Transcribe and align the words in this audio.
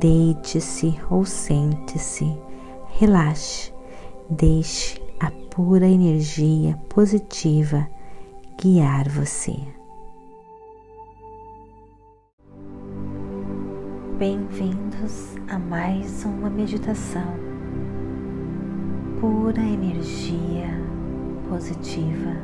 Deite-se 0.00 0.98
ou 1.10 1.22
sente-se, 1.26 2.34
relaxe, 2.98 3.74
deixe 4.30 4.98
a 5.20 5.30
pura 5.54 5.86
energia 5.86 6.78
positiva 6.88 7.86
guiar 8.58 9.06
você. 9.10 9.54
Bem-vindos 14.18 15.36
a 15.48 15.58
mais 15.58 16.24
uma 16.24 16.48
meditação. 16.48 17.36
Pura 19.20 19.60
energia 19.60 20.70
positiva. 21.50 22.34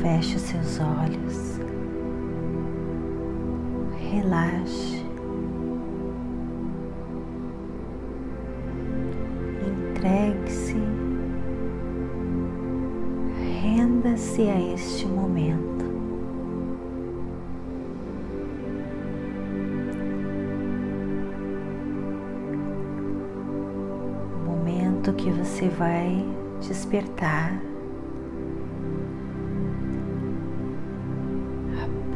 Feche 0.00 0.36
os 0.36 0.42
seus 0.42 0.78
olhos 0.78 1.53
relaxe, 4.14 5.04
entregue-se, 9.66 10.76
renda-se 13.60 14.42
a 14.42 14.74
este 14.74 15.06
momento. 15.06 15.84
Momento 24.46 25.12
que 25.14 25.30
você 25.30 25.68
vai 25.68 26.24
despertar 26.60 27.73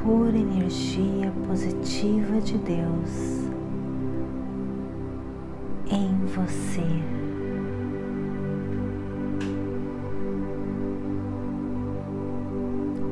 pura 0.09 0.39
energia 0.39 1.31
positiva 1.47 2.41
de 2.41 2.57
Deus 2.57 3.45
em 5.91 6.17
você. 6.25 6.81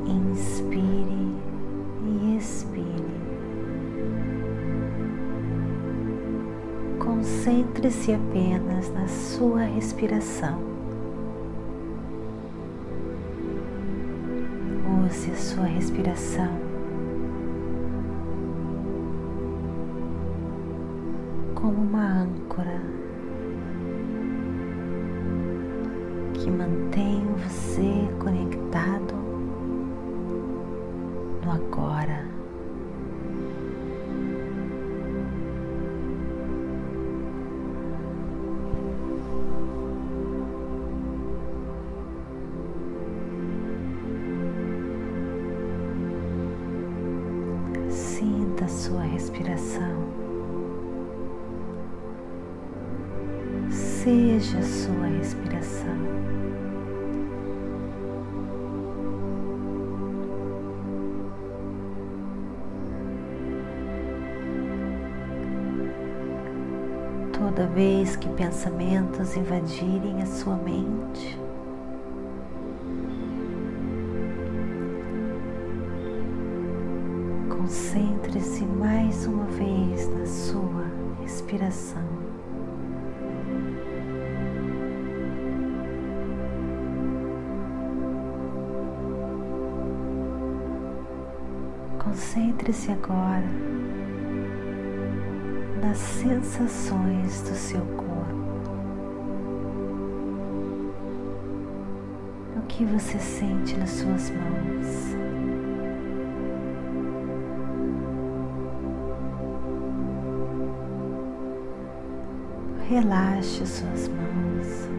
Inspire 0.07 1.35
e 2.03 2.35
expire. 2.35 2.87
Concentre-se 6.97 8.13
apenas 8.13 8.91
na 8.91 9.07
sua 9.07 9.61
respiração. 9.65 10.59
Use 15.05 15.29
a 15.29 15.35
sua 15.35 15.65
respiração 15.65 16.66
que 26.47 26.51
mantém 26.51 27.25
você 27.35 28.07
conectado 28.23 29.13
no 31.43 31.51
agora. 31.51 32.36
Toda 67.37 67.67
vez 67.67 68.15
que 68.15 68.27
pensamentos 68.29 69.37
invadirem 69.37 70.23
a 70.23 70.25
sua 70.25 70.55
mente, 70.55 71.39
concentre-se 77.47 78.65
mais 78.65 79.27
uma 79.27 79.45
vez 79.45 80.09
na 80.09 80.25
sua 80.25 80.85
respiração. 81.21 82.01
Concentre-se 92.03 92.91
agora 92.91 93.45
nas 95.87 95.97
sensações 95.99 97.41
do 97.43 97.55
seu 97.55 97.79
corpo. 97.79 98.35
O 102.57 102.61
que 102.67 102.83
você 102.83 103.17
sente 103.17 103.77
nas 103.77 103.91
suas 103.91 104.29
mãos? 104.31 105.15
Relaxe 112.89 113.65
suas 113.65 114.09
mãos. 114.09 114.89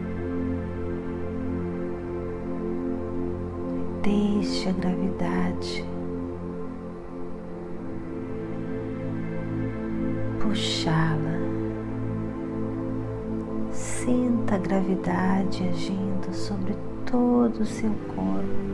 Deixe 4.01 4.69
a 4.69 4.71
gravidade 4.71 5.88
gravidade 14.79 15.67
agindo 15.67 16.33
sobre 16.33 16.73
todo 17.05 17.61
o 17.61 17.65
seu 17.65 17.91
corpo. 18.15 18.69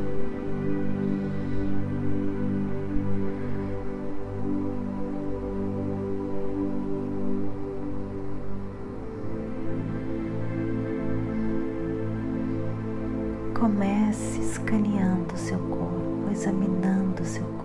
Comece 13.59 14.41
escaneando 14.41 15.35
seu 15.35 15.57
corpo, 15.57 16.29
examinando 16.31 17.25
seu 17.25 17.43
corpo. 17.43 17.64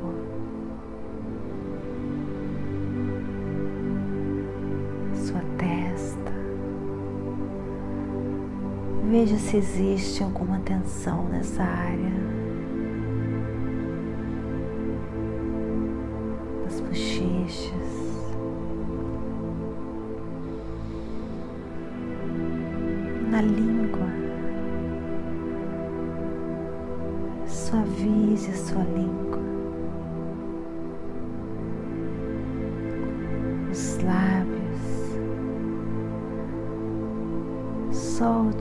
Veja 9.31 9.43
se 9.45 9.57
existe 9.59 10.25
alguma 10.25 10.59
tensão 10.59 11.29
nessa 11.29 11.63
área. 11.63 12.40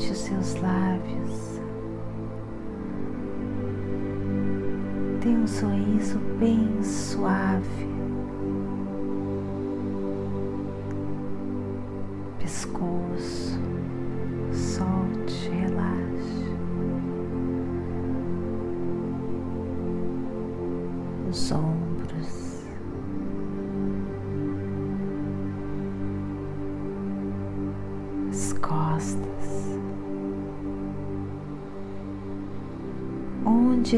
Feche 0.10 0.14
os 0.14 0.18
seus 0.18 0.56
lábios. 0.56 1.60
Dê 5.22 5.30
um 5.30 5.46
sorriso 5.46 6.18
bem 6.40 6.82
suave. 6.82 7.88
Pescoço. 12.40 13.39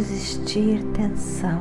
Existir 0.02 0.84
tensão, 0.94 1.60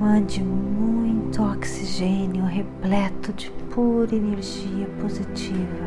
mande 0.00 0.42
muito 0.42 1.42
oxigênio 1.42 2.44
repleto 2.44 3.32
de 3.34 3.50
pura 3.70 4.14
energia 4.14 4.88
positiva. 5.00 5.86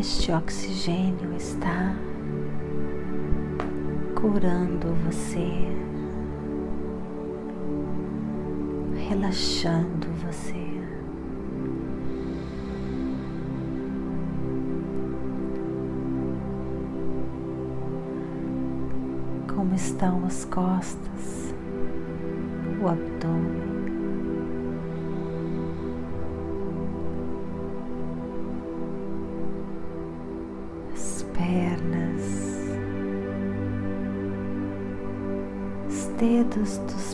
Este 0.00 0.32
oxigênio 0.32 1.32
está 1.36 1.94
curando 4.26 4.88
você, 5.04 5.48
relaxando 9.08 10.08
você. 10.26 10.66
Como 19.54 19.72
estão 19.76 20.26
as 20.26 20.44
costas, 20.46 21.54
o 22.82 22.88
abdômen. 22.88 23.65
Dedos 36.56 37.05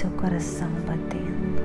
seu 0.00 0.10
coração 0.12 0.70
batendo. 0.86 1.60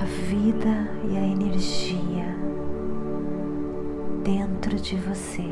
A 0.00 0.04
vida 0.28 0.90
e 1.08 1.16
a 1.16 1.24
energia 1.24 2.26
dentro 4.24 4.80
de 4.80 4.96
você. 4.96 5.48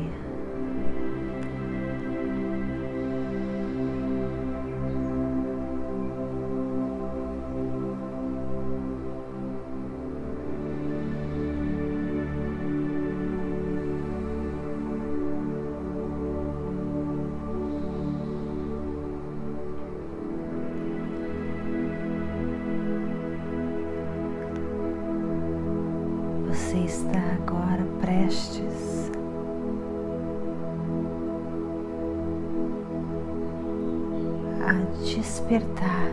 Despertar 35.35 36.11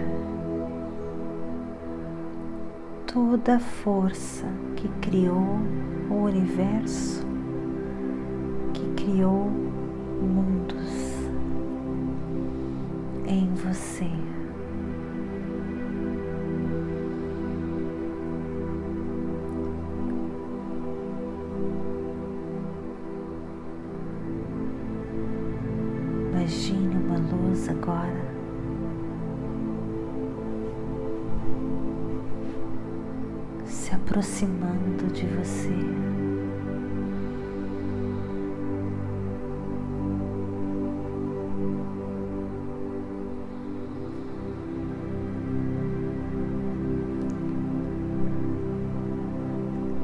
toda 3.06 3.54
a 3.54 3.60
força 3.60 4.46
que 4.74 4.88
criou 5.00 5.60
o 6.10 6.24
universo, 6.24 7.24
que 8.74 9.04
criou 9.04 9.48
mundos 10.20 11.12
em 13.28 13.54
você. 13.54 14.10
Imagine 26.32 26.96
uma 26.96 27.18
luz 27.18 27.68
agora. 27.68 28.31
Aproximando 34.12 35.06
de 35.14 35.26
você. 35.26 35.70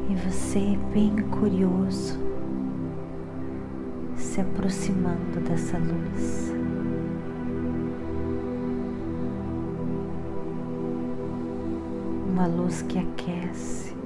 E 0.09 0.15
você, 0.27 0.79
bem 0.95 1.15
curioso, 1.29 2.19
se 4.17 4.41
aproximando 4.41 5.39
dessa 5.47 5.77
luz. 5.77 6.55
Uma 12.27 12.47
luz 12.47 12.81
que 12.81 12.99
aquece. 12.99 13.98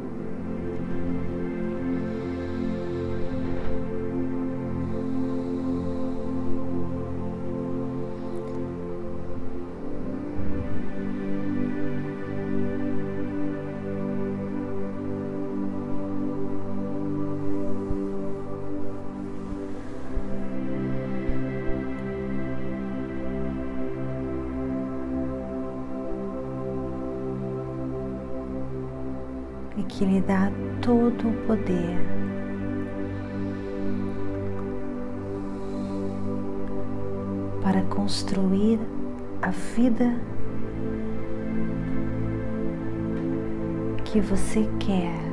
Que 30.03 30.07
lhe 30.07 30.21
dá 30.21 30.51
todo 30.81 31.29
o 31.29 31.33
poder. 31.47 31.97
Para 37.63 37.83
construir 37.83 38.81
a 39.41 39.51
vida 39.51 40.17
que 44.05 44.21
você 44.21 44.69
quer. 44.81 45.32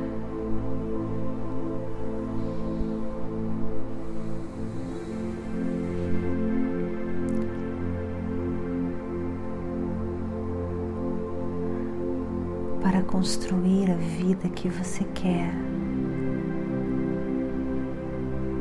Construir 13.10 13.90
a 13.90 13.96
vida 13.96 14.48
que 14.48 14.68
você 14.68 15.02
quer. 15.14 15.52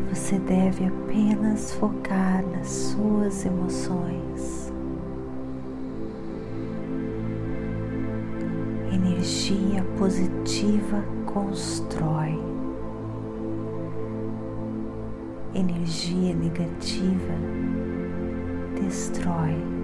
Você 0.10 0.40
deve 0.40 0.86
apenas 0.86 1.72
focar 1.74 2.44
nas 2.48 2.68
suas 2.68 3.46
emoções. 3.46 4.74
Energia 8.92 9.84
positiva 10.00 11.04
constrói. 11.28 12.50
energia 15.56 16.36
negativa 16.36 17.34
destrói. 18.80 19.79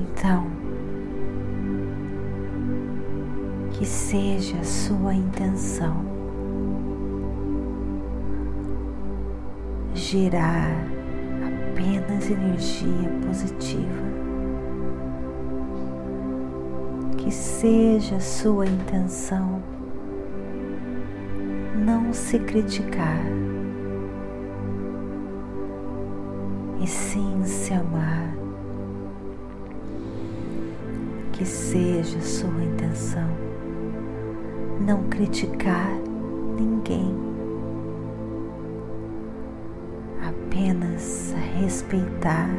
Então, 0.00 0.46
que 3.72 3.84
seja 3.84 4.58
a 4.58 4.64
sua 4.64 5.14
intenção 5.14 6.04
gerar 9.94 10.70
apenas 11.72 12.30
energia 12.30 13.10
positiva. 13.26 14.08
Que 17.16 17.30
seja 17.32 18.16
a 18.16 18.20
sua 18.20 18.66
intenção 18.66 19.60
não 21.84 22.12
se 22.12 22.38
criticar, 22.38 23.22
e 26.80 26.86
sim 26.86 27.44
se 27.44 27.74
amar. 27.74 28.37
Que 31.38 31.46
seja 31.46 32.20
sua 32.20 32.64
intenção 32.64 33.28
não 34.80 35.04
criticar 35.04 35.92
ninguém, 36.58 37.14
apenas 40.20 41.32
respeitar. 41.60 42.50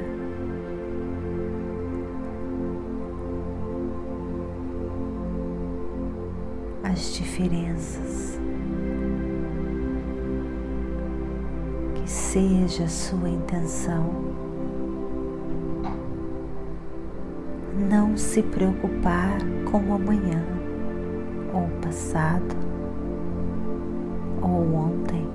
As 6.83 7.13
diferenças. 7.15 8.39
Que 11.95 12.09
seja 12.09 12.87
sua 12.87 13.29
intenção 13.29 14.48
não 17.89 18.15
se 18.15 18.43
preocupar 18.43 19.39
com 19.71 19.79
o 19.79 19.95
amanhã 19.95 20.45
ou 21.51 21.63
o 21.63 21.81
passado 21.81 22.55
ou 24.41 24.75
ontem. 24.75 25.27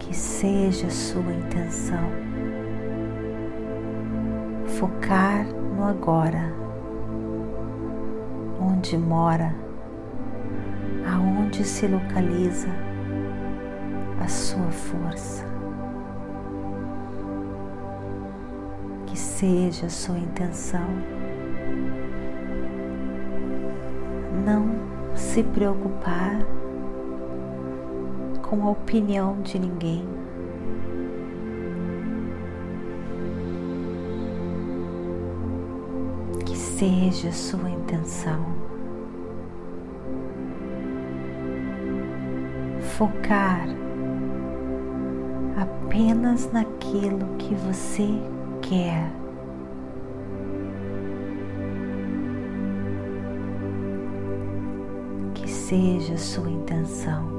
Que 0.00 0.16
seja 0.16 0.90
sua 0.90 1.32
intenção 1.32 2.28
focar 4.78 5.46
no 5.76 5.84
agora, 5.84 6.52
onde 8.60 8.96
mora, 8.96 9.54
aonde 11.06 11.64
se 11.64 11.86
localiza 11.86 12.68
a 14.20 14.28
sua 14.28 14.70
força. 14.70 15.57
Seja 19.38 19.86
a 19.86 19.88
sua 19.88 20.18
intenção 20.18 20.88
não 24.44 24.68
se 25.14 25.44
preocupar 25.44 26.40
com 28.42 28.66
a 28.66 28.70
opinião 28.72 29.40
de 29.42 29.60
ninguém. 29.60 30.04
Que 36.44 36.56
seja 36.56 37.28
a 37.28 37.32
sua 37.32 37.70
intenção. 37.70 38.44
Focar 42.96 43.68
apenas 45.56 46.50
naquilo 46.52 47.36
que 47.38 47.54
você 47.54 48.08
quer. 48.60 49.27
Seja 55.68 56.14
a 56.14 56.18
sua 56.18 56.50
intenção. 56.50 57.36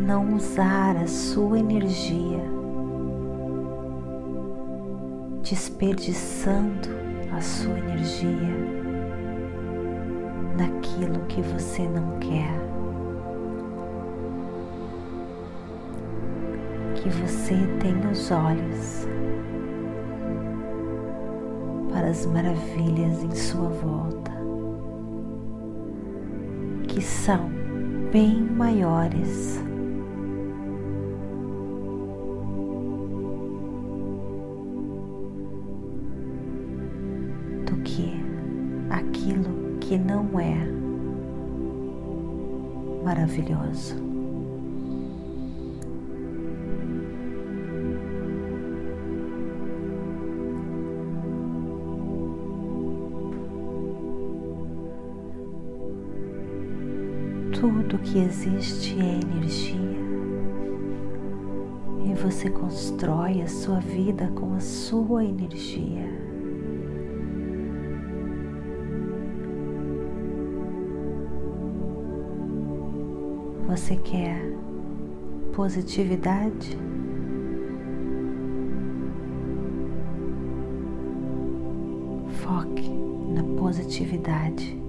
não 0.00 0.34
usar 0.34 0.96
a 0.96 1.06
sua 1.06 1.58
energia, 1.60 2.42
desperdiçando 5.42 6.88
a 7.30 7.40
sua 7.40 7.78
energia 7.78 8.56
naquilo 10.58 11.20
que 11.26 11.42
você 11.42 11.82
não 11.82 12.18
quer. 12.18 12.58
Que 16.96 17.08
você 17.10 17.54
tenha 17.78 18.10
os 18.10 18.30
olhos 18.32 19.06
para 22.00 22.08
as 22.08 22.24
maravilhas 22.24 23.22
em 23.22 23.34
sua 23.34 23.68
volta, 23.68 24.32
que 26.88 27.02
são 27.02 27.50
bem 28.10 28.40
maiores 28.40 29.60
que 39.90 39.98
não 39.98 40.38
é 40.38 40.54
maravilhoso. 43.02 44.09
Que 58.02 58.18
existe 58.18 58.98
é 58.98 59.20
energia 59.20 60.00
e 62.04 62.14
você 62.14 62.50
constrói 62.50 63.42
a 63.42 63.48
sua 63.48 63.78
vida 63.78 64.28
com 64.34 64.54
a 64.54 64.60
sua 64.60 65.24
energia. 65.24 66.08
Você 73.68 73.94
quer 73.96 74.40
positividade? 75.52 76.76
Foque 82.42 82.90
na 83.32 83.44
positividade. 83.60 84.79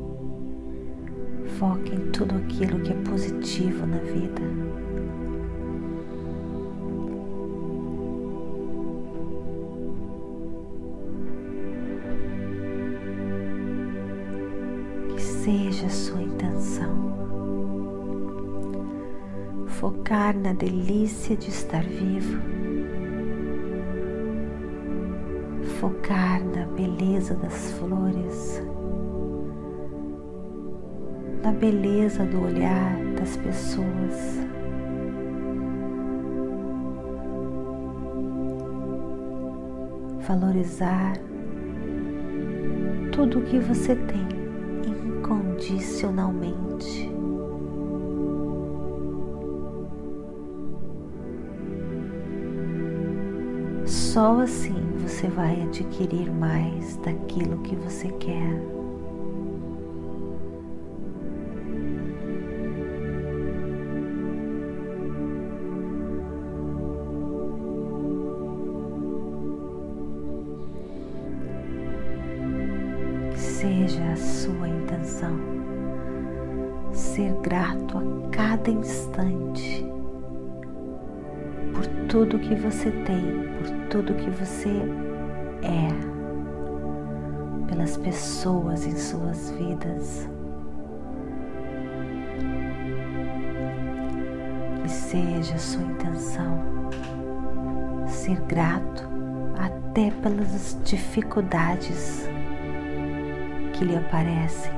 Foque 1.62 1.94
em 1.94 2.10
tudo 2.10 2.34
aquilo 2.38 2.80
que 2.80 2.92
é 2.92 2.96
positivo 3.08 3.86
na 3.86 4.00
vida. 4.00 4.42
Que 15.14 15.22
seja 15.22 15.86
a 15.86 15.90
sua 15.92 16.24
intenção. 16.24 17.14
Focar 19.68 20.36
na 20.36 20.54
delícia 20.54 21.38
de 21.38 21.50
estar 21.50 21.84
vivo, 21.84 22.42
focar 25.80 26.44
na 26.44 26.66
beleza 26.66 27.36
das 27.36 27.74
flores, 27.74 28.64
na 31.44 31.52
beleza 31.52 32.26
do 32.26 32.44
olhar 32.44 32.96
das 33.20 33.36
pessoas. 33.38 34.40
Valorizar 40.28 41.14
tudo 43.12 43.40
o 43.40 43.44
que 43.44 43.58
você 43.60 43.96
tem 43.96 44.28
incondicionalmente. 44.86 47.10
Só 53.86 54.42
assim 54.42 54.76
você 55.00 55.28
vai 55.28 55.64
adquirir 55.64 56.32
mais 56.32 56.98
daquilo 56.98 57.58
que 57.60 57.76
você 57.76 58.10
quer. 58.20 58.81
Seja 73.62 74.04
a 74.12 74.18
sua 74.18 74.68
intenção 74.68 75.40
ser 76.92 77.32
grato 77.44 78.00
a 78.00 78.30
cada 78.32 78.72
instante 78.72 79.86
por 81.72 81.86
tudo 82.10 82.40
que 82.40 82.56
você 82.56 82.90
tem, 82.90 83.22
por 83.60 83.70
tudo 83.92 84.16
que 84.16 84.32
você 84.32 84.82
é, 85.62 85.90
pelas 87.70 87.98
pessoas 87.98 88.88
em 88.88 88.98
suas 88.98 89.52
vidas. 89.52 90.28
E 94.84 94.90
seja 94.90 95.54
a 95.54 95.60
sua 95.60 95.84
intenção 95.84 96.64
ser 98.08 98.42
grato 98.42 99.08
até 99.56 100.10
pelas 100.10 100.76
dificuldades 100.84 102.31
que 103.82 103.86
lhe 103.86 103.98
aparecem. 103.98 104.72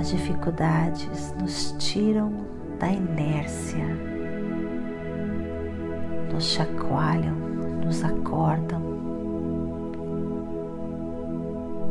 As 0.00 0.08
dificuldades 0.08 1.34
nos 1.38 1.72
tiram 1.72 2.32
da 2.78 2.90
inércia, 2.90 3.84
nos 6.32 6.44
chacoalham, 6.44 7.34
nos 7.84 8.02
acordam 8.02 8.80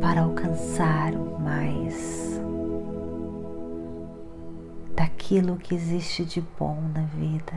para 0.02 0.22
alcançar 0.22 1.12
mais 1.40 2.42
daquilo 4.96 5.58
que 5.58 5.76
existe 5.76 6.26
de 6.26 6.44
bom 6.58 6.82
na 6.92 7.04
vida. 7.04 7.54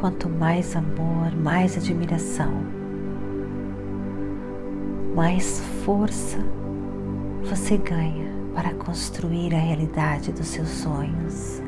Quanto 0.00 0.28
mais 0.28 0.76
amor, 0.76 1.34
mais 1.34 1.76
admiração, 1.76 2.52
mais 5.12 5.58
força 5.84 6.38
você 7.42 7.76
ganha 7.76 8.30
para 8.54 8.72
construir 8.74 9.52
a 9.56 9.58
realidade 9.58 10.30
dos 10.30 10.46
seus 10.46 10.68
sonhos. 10.68 11.60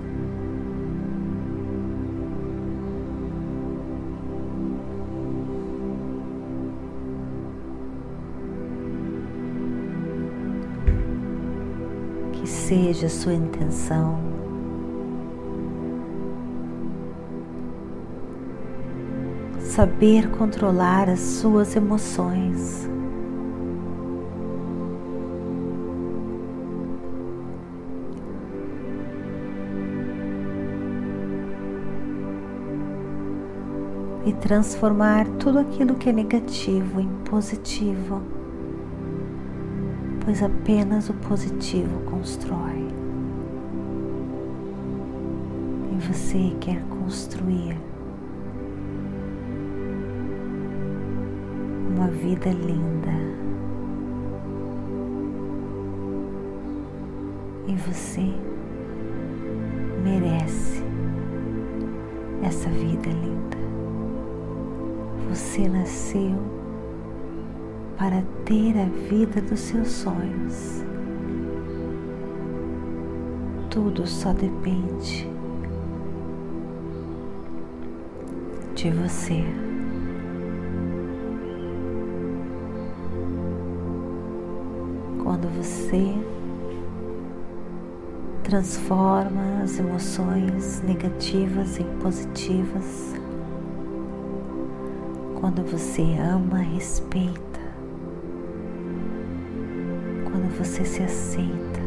Que 12.33 12.47
seja 12.47 13.09
sua 13.09 13.35
intenção 13.35 14.40
saber 19.71 20.29
controlar 20.33 21.09
as 21.09 21.21
suas 21.21 21.77
emoções. 21.77 22.89
e 34.27 34.35
transformar 34.35 35.27
tudo 35.39 35.59
aquilo 35.59 35.95
que 35.95 36.11
é 36.11 36.13
negativo 36.13 37.01
em 37.01 37.09
positivo, 37.25 38.21
pois 40.23 40.43
apenas 40.43 41.09
o 41.09 41.15
positivo 41.15 42.01
constrói. 42.03 42.87
E 45.91 46.07
você 46.07 46.55
quer 46.61 46.83
construir 46.85 47.79
vida 52.21 52.51
linda. 52.51 53.13
E 57.67 57.75
você 57.77 58.35
merece 60.05 60.83
essa 62.43 62.69
vida 62.69 63.09
linda. 63.09 63.57
Você 65.31 65.67
nasceu 65.67 66.37
para 67.97 68.23
ter 68.45 68.79
a 68.79 68.85
vida 69.09 69.41
dos 69.41 69.61
seus 69.61 69.89
sonhos. 69.89 70.85
Tudo 73.71 74.07
só 74.07 74.33
depende 74.35 75.27
de 78.75 78.91
você. 78.91 79.70
Você 85.61 86.15
transforma 88.43 89.61
as 89.63 89.79
emoções 89.79 90.81
negativas 90.81 91.79
em 91.79 91.85
positivas, 91.99 93.15
quando 95.39 95.63
você 95.63 96.03
ama, 96.19 96.57
respeita, 96.57 97.61
quando 100.25 100.49
você 100.57 100.83
se 100.83 101.03
aceita, 101.03 101.81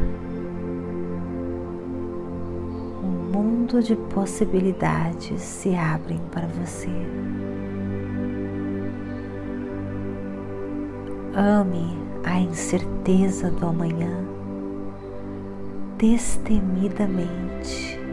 um 3.02 3.32
mundo 3.32 3.82
de 3.82 3.96
possibilidades 3.96 5.42
se 5.42 5.74
abrem 5.74 6.20
para 6.30 6.46
você. 6.46 6.90
Ame 11.34 12.03
a 12.24 12.40
incerteza 12.40 13.50
do 13.50 13.66
amanhã 13.66 14.24
destemidamente. 15.98 18.04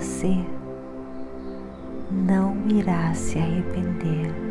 você 0.00 0.34
não 2.10 2.56
irá 2.68 3.12
se 3.14 3.38
arrepender. 3.38 4.49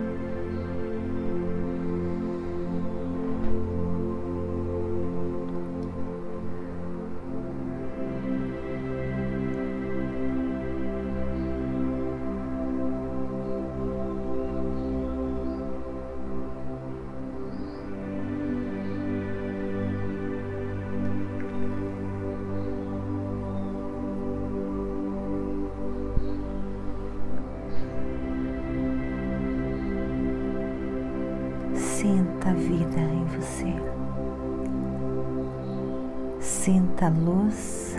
Sinta 36.99 37.05
a 37.05 37.17
luz. 37.17 37.95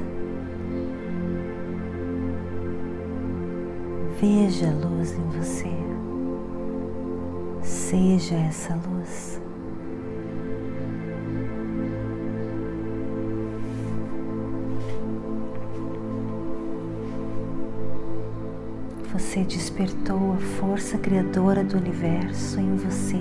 Veja 4.20 4.68
a 4.68 4.72
luz 4.72 5.12
em 5.12 5.38
você. 5.38 5.70
Seja 7.62 8.34
essa 8.34 8.74
luz. 8.74 9.40
Você 19.14 19.44
despertou 19.44 20.34
a 20.34 20.36
força 20.60 20.98
criadora 20.98 21.64
do 21.64 21.78
universo 21.78 22.60
em 22.60 22.76
você. 22.76 23.16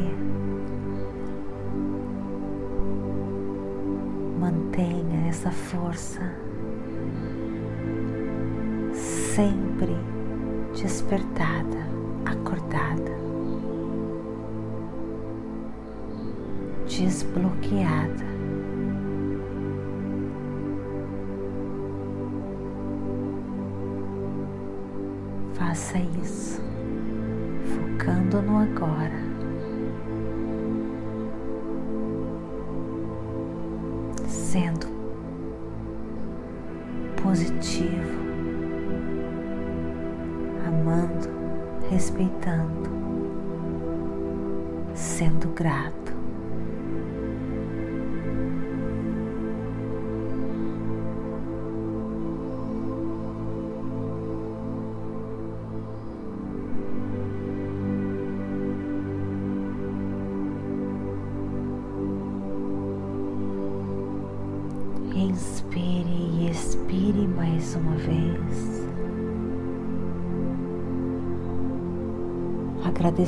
Essa 5.30 5.52
força 5.52 6.22
sempre 8.92 9.96
despertada, 10.74 11.88
acordada, 12.26 13.16
desbloqueada. 16.88 18.26
Faça 25.54 26.00
isso, 26.24 26.60
focando 27.76 28.42
no 28.42 28.58
agora. 28.58 29.29
Positivo, 37.30 38.10
amando, 40.66 41.30
respeitando, 41.92 42.90
sendo 44.96 45.50
grato. 45.50 45.99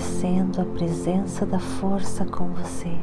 Agradecendo 0.02 0.62
a 0.62 0.66
presença 0.66 1.46
da 1.46 1.60
força 1.60 2.26
com 2.26 2.48
você. 2.50 2.98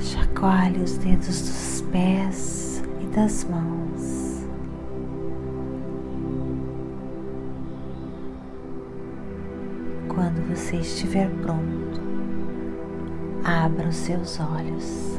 Chacoalhe 0.00 0.82
os 0.82 0.98
dedos 0.98 1.40
dos 1.42 1.80
pés 1.92 2.82
e 3.00 3.06
das 3.14 3.44
mãos. 3.44 4.44
Quando 10.08 10.48
você 10.48 10.76
estiver 10.76 11.30
pronto, 11.42 12.00
abra 13.44 13.88
os 13.88 13.96
seus 13.96 14.40
olhos. 14.40 15.18